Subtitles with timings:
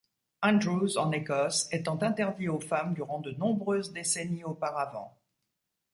[0.41, 5.15] Andrews en Écosse, étant interdit aux femmes durant de nombreuses décennies auparavant.